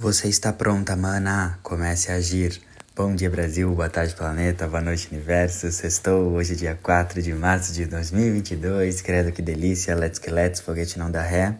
[0.00, 1.58] Você está pronta, mana?
[1.60, 2.62] Comece a agir.
[2.94, 3.68] Bom dia, Brasil.
[3.74, 4.68] Boa tarde, planeta.
[4.68, 5.72] Boa noite, universo.
[5.72, 9.00] Sextou hoje, dia 4 de março de 2022.
[9.00, 9.96] Credo que delícia.
[9.96, 10.60] Let's que let's.
[10.60, 11.58] Foguete não dá ré.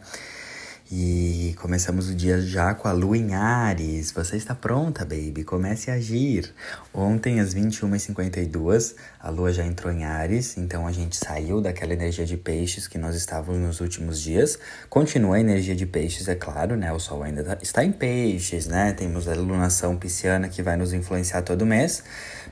[0.90, 4.11] E começamos o dia já com a lua em Ares.
[4.11, 5.45] Você está pronta, baby?
[5.45, 6.50] Comece a agir.
[6.95, 12.25] Ontem, às 21h52, a lua já entrou em Ares, então a gente saiu daquela energia
[12.25, 14.59] de peixes que nós estávamos nos últimos dias.
[14.89, 16.91] Continua a energia de peixes, é claro, né?
[16.91, 18.95] O sol ainda tá, está em peixes, né?
[18.95, 22.02] Temos a lunação pisciana que vai nos influenciar todo mês,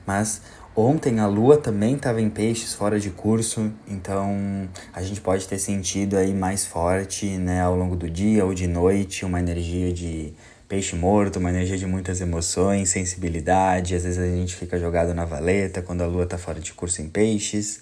[0.05, 0.41] mas
[0.79, 5.57] Ontem a lua também estava em peixes fora de curso, então a gente pode ter
[5.57, 10.35] sentido aí mais forte, né, ao longo do dia ou de noite, uma energia de
[10.69, 13.95] peixe morto, uma energia de muitas emoções, sensibilidade.
[13.95, 17.01] Às vezes a gente fica jogado na valeta quando a lua está fora de curso
[17.01, 17.81] em peixes.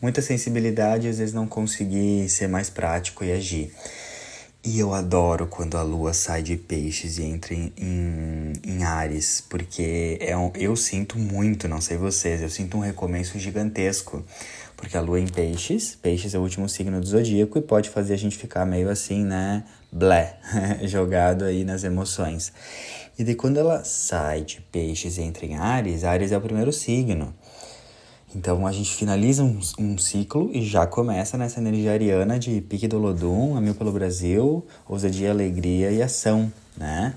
[0.00, 3.74] Muita sensibilidade, às vezes não conseguir ser mais prático e agir.
[4.64, 9.40] E eu adoro quando a lua sai de peixes e entra em, em, em Ares,
[9.48, 14.24] porque é um, eu sinto muito, não sei vocês, eu sinto um recomeço gigantesco.
[14.76, 17.90] Porque a lua é em peixes, peixes é o último signo do zodíaco e pode
[17.90, 19.64] fazer a gente ficar meio assim, né?
[19.90, 20.38] Blé,
[20.86, 22.52] jogado aí nas emoções.
[23.18, 26.72] E daí quando ela sai de peixes e entra em Ares, Ares é o primeiro
[26.72, 27.34] signo.
[28.34, 32.88] Então a gente finaliza um, um, ciclo e já começa nessa energia ariana de pique
[32.88, 37.14] do Lodum, a mil pelo Brasil, ousadia, alegria e ação, né?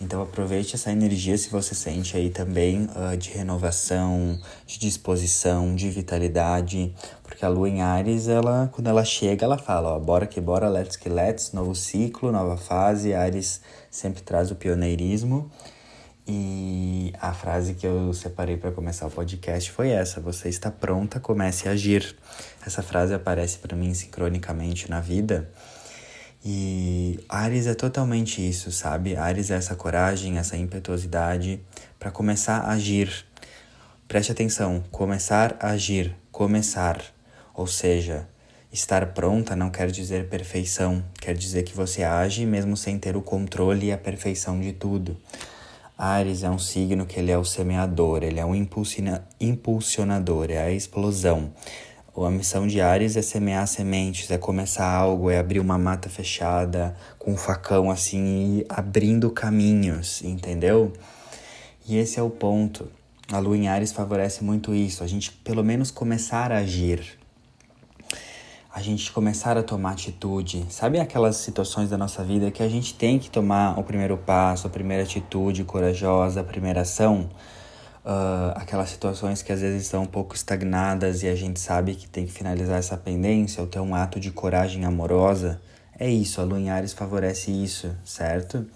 [0.00, 5.88] Então aproveite essa energia se você sente aí também uh, de renovação, de disposição, de
[5.88, 10.40] vitalidade, porque a lua em Ares, ela, quando ela chega, ela fala, ó, bora que
[10.40, 15.50] bora, let's que let's, novo ciclo, nova fase, Ares sempre traz o pioneirismo
[16.28, 21.20] e a frase que eu separei para começar o podcast foi essa: Você está pronta,
[21.20, 22.16] comece a agir.
[22.66, 25.48] Essa frase aparece para mim sincronicamente na vida.
[26.44, 29.16] E Ares é totalmente isso, sabe?
[29.16, 31.60] Ares é essa coragem, essa impetuosidade
[31.98, 33.24] para começar a agir.
[34.08, 37.00] Preste atenção: começar a agir, começar.
[37.54, 38.28] Ou seja,
[38.72, 43.22] estar pronta não quer dizer perfeição, quer dizer que você age mesmo sem ter o
[43.22, 45.16] controle e a perfeição de tudo.
[45.98, 48.54] Ares é um signo que ele é o semeador, ele é um
[49.40, 51.52] impulsionador, é a explosão.
[52.14, 56.94] A missão de Ares é semear sementes, é começar algo, é abrir uma mata fechada
[57.18, 60.92] com um facão assim e abrindo caminhos, entendeu?
[61.88, 62.90] E esse é o ponto.
[63.32, 67.18] A lua em Ares favorece muito isso, a gente pelo menos começar a agir,
[68.76, 70.66] a gente começar a tomar atitude.
[70.68, 74.66] Sabe aquelas situações da nossa vida que a gente tem que tomar o primeiro passo,
[74.66, 77.26] a primeira atitude corajosa, a primeira ação?
[78.04, 82.06] Uh, aquelas situações que às vezes estão um pouco estagnadas e a gente sabe que
[82.06, 85.58] tem que finalizar essa pendência ou ter um ato de coragem amorosa.
[85.98, 86.60] É isso, a Lua
[86.94, 88.66] favorece isso, certo?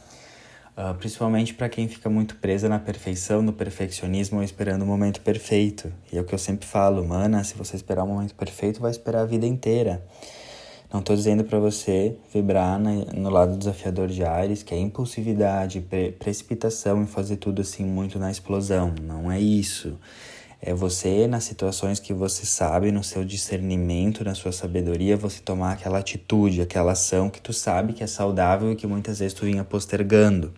[0.76, 5.20] Uh, principalmente para quem fica muito presa na perfeição, no perfeccionismo ou esperando o momento
[5.20, 5.92] perfeito.
[6.10, 8.90] E é o que eu sempre falo, mana, se você esperar o momento perfeito, vai
[8.90, 10.02] esperar a vida inteira.
[10.92, 15.80] Não estou dizendo para você vibrar na, no lado desafiador de Ares, que é impulsividade,
[15.80, 18.92] pre precipitação e fazer tudo assim muito na explosão.
[19.00, 19.96] Não é isso.
[20.62, 25.72] É você, nas situações que você sabe, no seu discernimento, na sua sabedoria, você tomar
[25.72, 29.46] aquela atitude, aquela ação que tu sabe que é saudável e que muitas vezes tu
[29.46, 30.52] vinha postergando.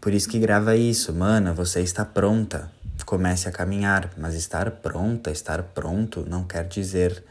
[0.00, 2.72] Por isso que grava isso, mana, você está pronta.
[3.06, 7.24] Comece a caminhar, mas estar pronta, estar pronto não quer dizer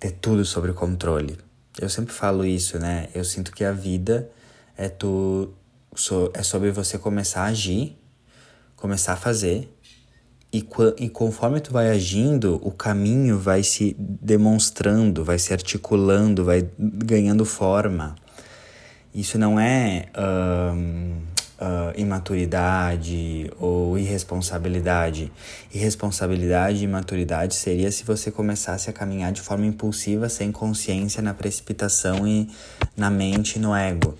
[0.00, 1.38] ter tudo sob controle.
[1.78, 3.08] Eu sempre falo isso, né?
[3.14, 4.30] Eu sinto que a vida
[4.76, 5.52] é tu
[6.34, 7.96] é sobre você começar a agir,
[8.74, 9.75] começar a fazer
[10.56, 16.66] e, e conforme tu vai agindo, o caminho vai se demonstrando, vai se articulando, vai
[16.78, 18.14] ganhando forma.
[19.14, 25.30] Isso não é uh, imaturidade ou irresponsabilidade.
[25.74, 31.34] Irresponsabilidade e imaturidade seria se você começasse a caminhar de forma impulsiva, sem consciência, na
[31.34, 32.48] precipitação e
[32.96, 34.16] na mente e no ego.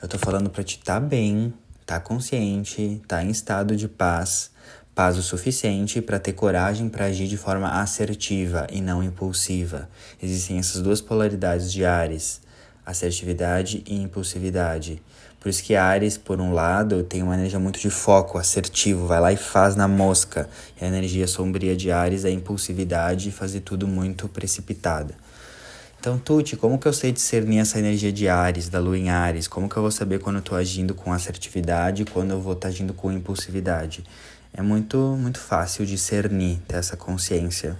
[0.00, 1.54] Eu tô falando pra te tá bem,
[1.86, 4.50] tá consciente, tá em estado de paz
[4.94, 9.88] paz o suficiente para ter coragem para agir de forma assertiva e não impulsiva.
[10.22, 12.40] Existem essas duas polaridades de Ares,
[12.84, 15.02] assertividade e impulsividade.
[15.40, 19.20] Por isso que Ares, por um lado, tem uma energia muito de foco, assertivo, vai
[19.20, 20.50] lá e faz na mosca.
[20.78, 25.14] E a energia sombria de Ares é impulsividade e fazer tudo muito precipitada.
[25.98, 29.48] Então, Tuti, como que eu sei discernir essa energia de Ares, da lua em Ares?
[29.48, 32.52] Como que eu vou saber quando eu tô agindo com assertividade e quando eu vou
[32.52, 34.04] estar tá agindo com impulsividade?
[34.52, 37.76] É muito, muito fácil discernir, ter essa consciência.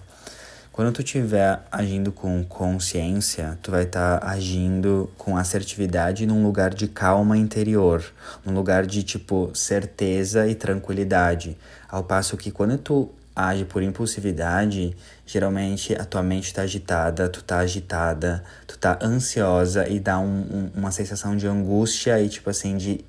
[0.72, 6.72] Quando tu estiver agindo com consciência, tu vai estar tá agindo com assertividade num lugar
[6.72, 8.02] de calma interior,
[8.46, 11.58] num lugar de tipo certeza e tranquilidade.
[11.88, 17.42] Ao passo que quando tu age por impulsividade, geralmente a tua mente está agitada, tu
[17.42, 22.50] tá agitada, tu tá ansiosa e dá um, um, uma sensação de angústia e tipo
[22.50, 23.04] assim de,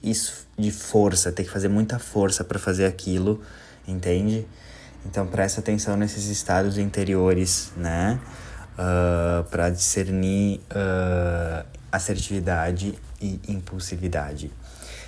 [0.57, 3.41] de força, ter que fazer muita força para fazer aquilo,
[3.87, 4.47] entende?
[5.05, 8.19] Então presta atenção nesses estados interiores, né?
[8.73, 14.51] Uh, ah, para discernir uh, assertividade e impulsividade.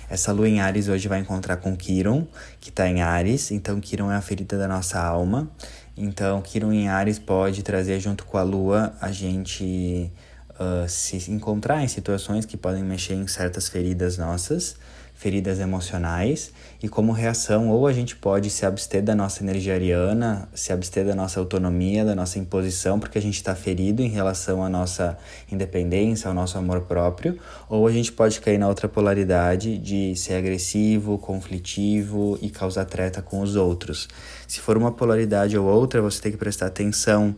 [0.08, 2.26] Essa lua em Ares hoje vai encontrar com Kiron,
[2.60, 3.50] que está em Ares.
[3.50, 5.50] Então, Kiron é a ferida da nossa alma.
[5.96, 10.10] Então, Kiron em Ares pode trazer junto com a lua a gente
[10.50, 14.76] uh, se encontrar em situações que podem mexer em certas feridas nossas
[15.14, 16.52] feridas emocionais
[16.82, 21.06] e como reação ou a gente pode se abster da nossa energia ariana, se abster
[21.06, 25.16] da nossa autonomia, da nossa imposição, porque a gente está ferido em relação à nossa
[25.50, 27.38] independência, ao nosso amor próprio,
[27.70, 33.22] ou a gente pode cair na outra polaridade de ser agressivo, conflitivo e causar treta
[33.22, 34.08] com os outros.
[34.46, 37.34] Se for uma polaridade ou outra, você tem que prestar atenção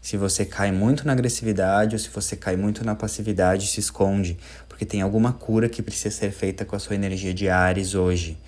[0.00, 4.38] se você cai muito na agressividade ou se você cai muito na passividade, se esconde,
[4.78, 8.38] porque tem alguma cura que precisa ser feita com a sua energia de Ares hoje.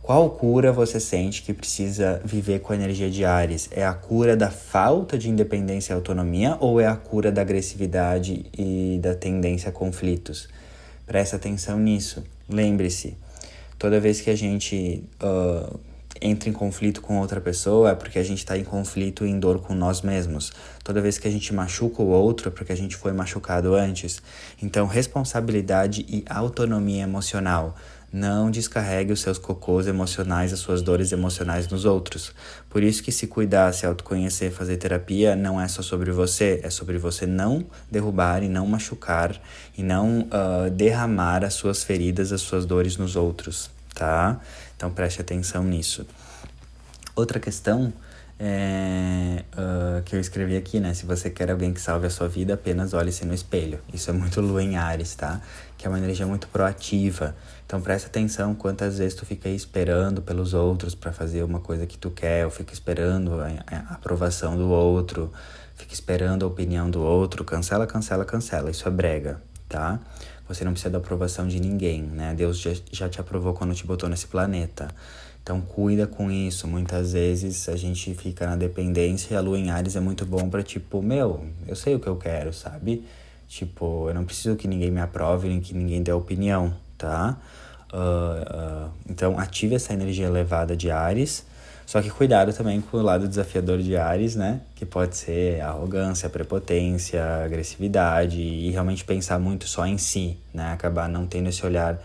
[0.00, 3.68] Qual cura você sente que precisa viver com a energia de Ares?
[3.70, 8.46] É a cura da falta de independência e autonomia ou é a cura da agressividade
[8.56, 10.48] e da tendência a conflitos?
[11.06, 12.24] Presta atenção nisso.
[12.48, 13.14] Lembre-se,
[13.78, 15.78] toda vez que a gente uh,
[16.20, 19.38] entra em conflito com outra pessoa é porque a gente está em conflito e em
[19.38, 20.52] dor com nós mesmos.
[20.82, 24.22] Toda vez que a gente machuca o outro é porque a gente foi machucado antes.
[24.62, 27.76] Então, responsabilidade e autonomia emocional.
[28.12, 32.32] Não descarregue os seus cocôs emocionais, as suas dores emocionais nos outros.
[32.70, 36.70] Por isso que se cuidar, se autoconhecer, fazer terapia não é só sobre você, é
[36.70, 39.38] sobre você não derrubar e não machucar
[39.76, 44.40] e não uh, derramar as suas feridas, as suas dores nos outros, tá?
[44.76, 46.06] Então preste atenção nisso.
[47.14, 47.92] Outra questão
[48.38, 50.92] é, uh, que eu escrevi aqui, né?
[50.92, 53.80] Se você quer alguém que salve a sua vida, apenas olhe-se no espelho.
[53.92, 55.40] Isso é muito lua em Ares, tá?
[55.78, 57.34] Que é uma energia muito proativa.
[57.64, 61.86] Então presta atenção quantas vezes tu fica aí esperando pelos outros para fazer uma coisa
[61.86, 65.32] que tu quer, ou fica esperando a, a aprovação do outro,
[65.74, 67.44] fica esperando a opinião do outro.
[67.44, 68.70] Cancela, cancela, cancela.
[68.70, 69.40] Isso é brega,
[69.76, 70.00] tá?
[70.48, 72.34] Você não precisa da aprovação de ninguém, né?
[72.34, 74.88] Deus já, já te aprovou quando te botou nesse planeta.
[75.42, 76.66] Então cuida com isso.
[76.66, 80.48] Muitas vezes a gente fica na dependência e a lua em Ares é muito bom
[80.48, 83.04] para tipo, meu, eu sei o que eu quero, sabe?
[83.46, 87.36] Tipo, eu não preciso que ninguém me aprove, nem que ninguém dê opinião, tá?
[87.92, 91.44] Uh, uh, então ative essa energia elevada de Ares
[91.86, 94.60] só que cuidado também com o lado desafiador de Ares, né?
[94.74, 100.72] Que pode ser arrogância, prepotência, agressividade e realmente pensar muito só em si, né?
[100.72, 101.96] Acabar não tendo esse olhar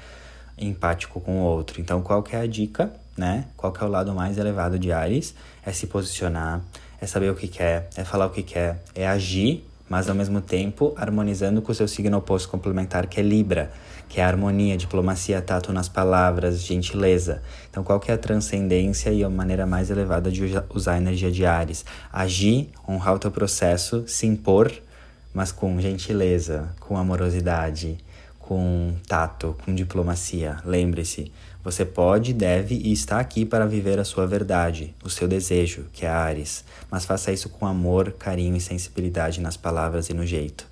[0.56, 1.82] empático com o outro.
[1.82, 3.48] Então, qual que é a dica, né?
[3.58, 5.34] Qual que é o lado mais elevado de Ares?
[5.66, 6.62] É se posicionar,
[7.02, 10.40] é saber o que quer, é falar o que quer, é agir, mas ao mesmo
[10.40, 13.70] tempo harmonizando com o seu signo oposto complementar, que é Libra
[14.12, 17.42] que é harmonia, diplomacia, tato nas palavras, gentileza.
[17.70, 20.44] Então, qual que é a transcendência e a maneira mais elevada de
[20.74, 21.86] usar a energia de Ares?
[22.12, 24.70] Agir, honrar o teu processo, se impor,
[25.34, 28.00] mas com gentileza, com amorosidade,
[28.52, 30.58] com tato, com diplomacia.
[30.66, 31.32] Lembre-se,
[31.64, 36.06] você pode, deve e está aqui para viver a sua verdade, o seu desejo, que
[36.06, 40.68] é Ares, mas faça isso com amor, carinho e sensibilidade nas palavras e no jeito.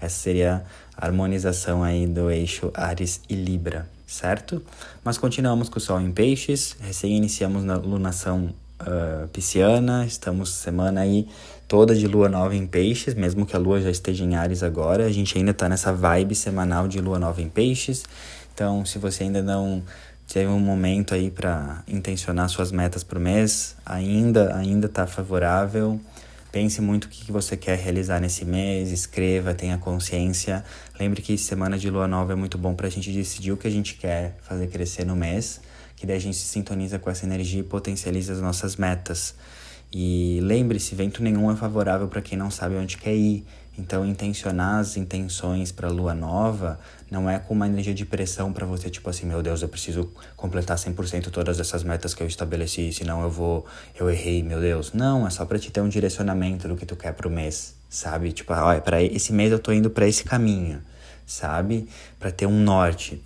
[0.00, 0.64] Essa seria
[0.96, 4.60] a harmonização aí do eixo Ares e Libra, certo?
[5.04, 11.00] Mas continuamos com o Sol em Peixes, recém iniciamos na lunação uh, pisciana, estamos semana
[11.00, 11.28] aí
[11.68, 15.06] toda de lua nova em Peixes, mesmo que a lua já esteja em Ares agora,
[15.06, 18.04] a gente ainda está nessa vibe semanal de lua nova em Peixes.
[18.52, 19.82] Então, se você ainda não
[20.26, 26.00] teve um momento aí para intencionar suas metas para o mês, ainda ainda está favorável.
[26.52, 30.64] Pense muito o que você quer realizar nesse mês, escreva, tenha consciência.
[30.98, 33.68] Lembre que semana de lua nova é muito bom para a gente decidir o que
[33.68, 35.60] a gente quer fazer crescer no mês,
[36.00, 39.34] que daí a gente se sintoniza com essa energia e potencializa as nossas metas.
[39.92, 43.44] E lembre-se, vento nenhum é favorável para quem não sabe onde quer ir.
[43.76, 46.80] Então, intencionar as intenções para a lua nova
[47.10, 50.10] não é com uma energia de pressão para você, tipo assim, meu Deus, eu preciso
[50.38, 54.94] completar 100% todas essas metas que eu estabeleci, senão eu vou, eu errei, meu Deus.
[54.94, 58.32] Não, é só para te ter um direcionamento do que tu quer pro mês, sabe?
[58.32, 60.80] Tipo, olha, para esse mês eu tô indo para esse caminho,
[61.26, 61.86] sabe?
[62.18, 63.22] Para ter um norte.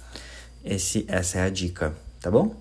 [0.64, 2.56] Esse essa é a dica, tá bom?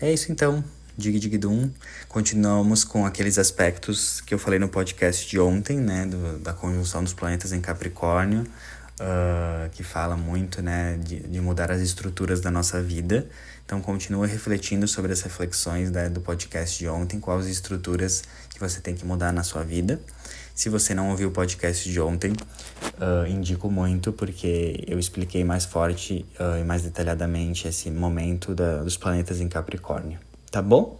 [0.00, 0.62] É isso então.
[0.96, 1.68] Dig Dig Dum.
[2.08, 6.06] Continuamos com aqueles aspectos que eu falei no podcast de ontem, né?
[6.06, 10.96] Do, da conjunção dos planetas em Capricórnio, uh, que fala muito, né?
[11.02, 13.28] De, de mudar as estruturas da nossa vida.
[13.66, 18.80] Então, continua refletindo sobre as reflexões né, do podcast de ontem, quais estruturas que você
[18.80, 20.00] tem que mudar na sua vida.
[20.58, 25.64] Se você não ouviu o podcast de ontem, uh, indico muito porque eu expliquei mais
[25.64, 30.18] forte uh, e mais detalhadamente esse momento da, dos planetas em Capricórnio.
[30.50, 30.98] Tá bom?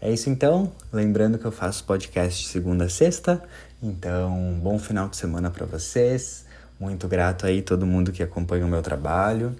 [0.00, 0.70] É isso então.
[0.92, 3.42] Lembrando que eu faço podcast segunda a sexta.
[3.82, 6.44] Então, bom final de semana para vocês.
[6.78, 9.56] Muito grato aí todo mundo que acompanha o meu trabalho.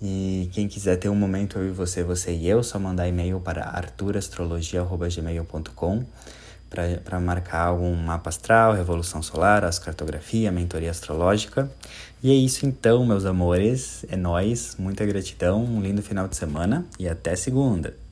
[0.00, 3.40] E quem quiser ter um momento eu e você, você e eu, só mandar e-mail
[3.40, 6.06] para arturastrologia.gmail.com
[7.04, 11.70] para marcar algum mapa astral, revolução solar, ascartografia, mentoria astrológica.
[12.22, 14.04] E é isso então, meus amores.
[14.08, 14.76] É nós.
[14.78, 18.05] Muita gratidão, um lindo final de semana e até segunda.